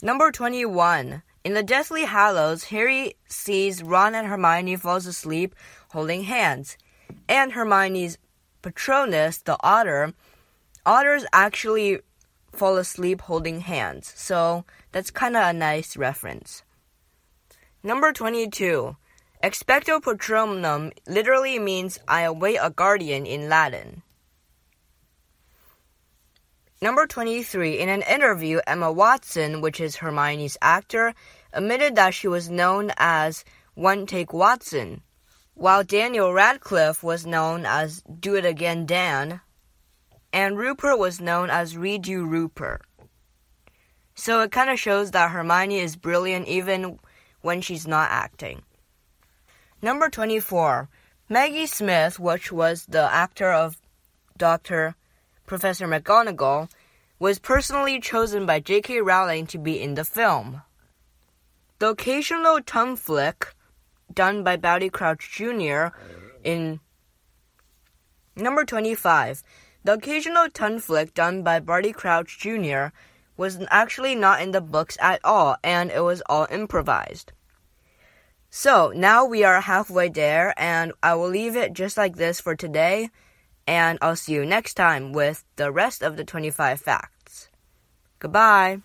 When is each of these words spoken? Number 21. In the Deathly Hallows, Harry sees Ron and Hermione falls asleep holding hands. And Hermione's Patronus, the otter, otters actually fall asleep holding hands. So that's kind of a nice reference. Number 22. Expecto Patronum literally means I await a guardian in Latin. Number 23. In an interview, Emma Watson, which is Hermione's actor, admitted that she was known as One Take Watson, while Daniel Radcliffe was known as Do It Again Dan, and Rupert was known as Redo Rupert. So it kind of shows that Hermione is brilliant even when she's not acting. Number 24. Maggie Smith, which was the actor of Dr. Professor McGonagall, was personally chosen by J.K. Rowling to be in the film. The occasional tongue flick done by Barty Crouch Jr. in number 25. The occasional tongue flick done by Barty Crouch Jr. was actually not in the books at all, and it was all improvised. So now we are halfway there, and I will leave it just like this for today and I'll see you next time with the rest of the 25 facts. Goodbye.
Number 0.00 0.30
21. 0.30 1.22
In 1.42 1.54
the 1.54 1.62
Deathly 1.64 2.04
Hallows, 2.04 2.64
Harry 2.64 3.14
sees 3.26 3.82
Ron 3.82 4.14
and 4.14 4.28
Hermione 4.28 4.76
falls 4.76 5.06
asleep 5.06 5.56
holding 5.90 6.22
hands. 6.22 6.78
And 7.28 7.50
Hermione's 7.50 8.16
Patronus, 8.62 9.38
the 9.38 9.56
otter, 9.58 10.14
otters 10.86 11.26
actually 11.32 11.98
fall 12.52 12.76
asleep 12.76 13.22
holding 13.22 13.62
hands. 13.62 14.12
So 14.14 14.64
that's 14.92 15.10
kind 15.10 15.36
of 15.36 15.44
a 15.48 15.52
nice 15.52 15.96
reference. 15.96 16.62
Number 17.82 18.12
22. 18.12 18.96
Expecto 19.42 20.00
Patronum 20.00 20.92
literally 21.08 21.58
means 21.58 21.98
I 22.06 22.22
await 22.22 22.58
a 22.62 22.70
guardian 22.70 23.26
in 23.26 23.48
Latin. 23.48 24.02
Number 26.80 27.08
23. 27.08 27.80
In 27.80 27.88
an 27.88 28.02
interview, 28.02 28.60
Emma 28.64 28.92
Watson, 28.92 29.60
which 29.60 29.80
is 29.80 29.96
Hermione's 29.96 30.56
actor, 30.62 31.12
admitted 31.52 31.96
that 31.96 32.14
she 32.14 32.28
was 32.28 32.48
known 32.48 32.92
as 32.96 33.44
One 33.74 34.06
Take 34.06 34.32
Watson, 34.32 35.02
while 35.54 35.82
Daniel 35.82 36.32
Radcliffe 36.32 37.02
was 37.02 37.26
known 37.26 37.66
as 37.66 38.02
Do 38.20 38.36
It 38.36 38.44
Again 38.44 38.86
Dan, 38.86 39.40
and 40.32 40.56
Rupert 40.56 41.00
was 41.00 41.20
known 41.20 41.50
as 41.50 41.74
Redo 41.74 42.24
Rupert. 42.24 42.82
So 44.14 44.42
it 44.42 44.52
kind 44.52 44.70
of 44.70 44.78
shows 44.78 45.10
that 45.10 45.32
Hermione 45.32 45.80
is 45.80 45.96
brilliant 45.96 46.46
even 46.46 47.00
when 47.40 47.60
she's 47.60 47.88
not 47.88 48.10
acting. 48.12 48.62
Number 49.82 50.08
24. 50.08 50.88
Maggie 51.28 51.66
Smith, 51.66 52.20
which 52.20 52.52
was 52.52 52.86
the 52.86 53.12
actor 53.12 53.52
of 53.52 53.78
Dr. 54.36 54.94
Professor 55.48 55.88
McGonagall, 55.88 56.70
was 57.18 57.40
personally 57.40 57.98
chosen 57.98 58.46
by 58.46 58.60
J.K. 58.60 59.00
Rowling 59.00 59.46
to 59.48 59.58
be 59.58 59.80
in 59.80 59.94
the 59.94 60.04
film. 60.04 60.62
The 61.80 61.90
occasional 61.90 62.60
tongue 62.60 62.94
flick 62.94 63.54
done 64.12 64.44
by 64.44 64.56
Barty 64.56 64.90
Crouch 64.90 65.30
Jr. 65.30 65.88
in 66.44 66.80
number 68.36 68.64
25. 68.64 69.42
The 69.82 69.94
occasional 69.94 70.48
tongue 70.50 70.78
flick 70.78 71.14
done 71.14 71.42
by 71.42 71.60
Barty 71.60 71.92
Crouch 71.92 72.38
Jr. 72.38 72.88
was 73.36 73.58
actually 73.70 74.14
not 74.14 74.42
in 74.42 74.52
the 74.52 74.60
books 74.60 74.96
at 75.00 75.20
all, 75.24 75.56
and 75.64 75.90
it 75.90 76.04
was 76.04 76.22
all 76.26 76.46
improvised. 76.50 77.32
So 78.50 78.92
now 78.94 79.24
we 79.24 79.44
are 79.44 79.60
halfway 79.60 80.08
there, 80.08 80.54
and 80.56 80.92
I 81.02 81.14
will 81.14 81.28
leave 81.28 81.56
it 81.56 81.72
just 81.72 81.96
like 81.96 82.16
this 82.16 82.40
for 82.40 82.54
today 82.54 83.10
and 83.68 83.98
I'll 84.00 84.16
see 84.16 84.32
you 84.32 84.46
next 84.46 84.74
time 84.74 85.12
with 85.12 85.44
the 85.56 85.70
rest 85.70 86.02
of 86.02 86.16
the 86.16 86.24
25 86.24 86.80
facts. 86.80 87.48
Goodbye. 88.18 88.80